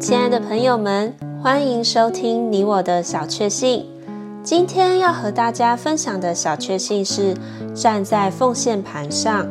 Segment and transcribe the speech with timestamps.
[0.00, 3.84] 亲爱的朋友们，欢迎收听你我的小确幸。
[4.42, 7.34] 今天要和大家分享的小确幸是
[7.74, 9.46] 站在奉献盘上。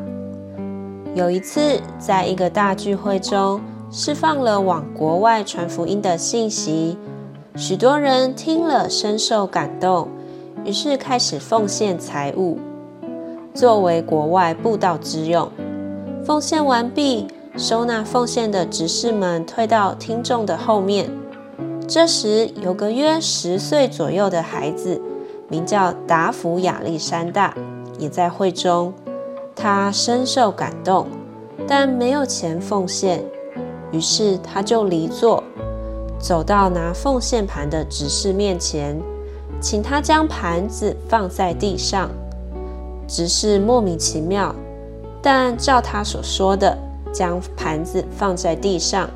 [1.13, 6.97] 有一次，在一个大聚会中，释放了往国外传福音的信息，
[7.55, 10.07] 许多人听了深受感动，
[10.65, 12.57] 于是开始奉献财物，
[13.53, 15.47] 作为国外布道之用。
[16.25, 17.27] 奉献完毕，
[17.59, 21.11] 收纳奉献的执事们退到听众的后面。
[21.85, 25.01] 这时，有个约十岁左右的孩子，
[25.49, 27.53] 名叫达福亚历山大，
[27.97, 28.93] 也在会中。
[29.57, 31.07] 他深受感动，
[31.67, 33.21] 但没有钱奉献，
[33.91, 35.43] 于是他就离座，
[36.17, 38.97] 走到拿奉献盘的执事面前，
[39.59, 42.09] 请他将盘子放在地上。
[43.05, 44.55] 执事莫名其妙。
[45.21, 46.77] 但照他所说的，
[47.11, 49.09] 将盘子放在地上，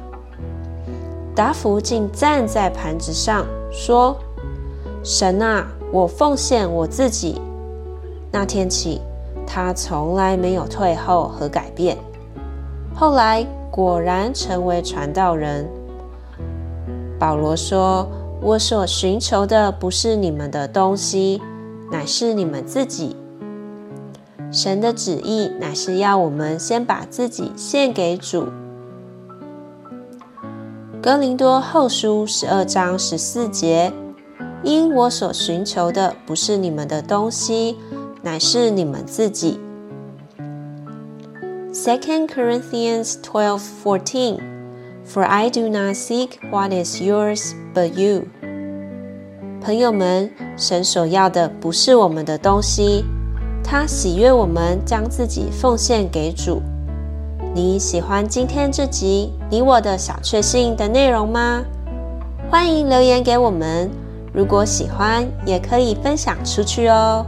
[1.35, 4.15] 达福竟站在盘子上说
[5.03, 7.41] ：“神啊，我奉献我自己。”
[8.31, 9.01] 那天起，
[9.45, 11.97] 他从来没有退后和改变。
[12.95, 15.67] 后来果然成为传道人。
[17.19, 18.07] 保罗说
[18.41, 21.41] ：“我所寻求的不是你们的东西，
[21.91, 23.15] 乃是你们自己。”
[24.53, 28.45] 神的旨意乃是要我们先把自己献给主。
[31.01, 33.91] 哥林多后书十二章十四节，
[34.63, 37.77] 因我所寻求的不是你们的东西，
[38.21, 39.59] 乃是你们自己。
[41.73, 44.37] Second Corinthians twelve fourteen,
[45.03, 48.27] For I do not seek what is yours, but you。
[49.59, 53.03] 朋友们，神所要的不是我们的东西。
[53.63, 56.61] 他喜悦我们将自己奉献给主。
[57.55, 61.63] 你喜欢今天这集你我的小确幸的内容吗？
[62.49, 63.89] 欢迎留言给我们。
[64.33, 67.25] 如果喜欢，也可以分享出去哦。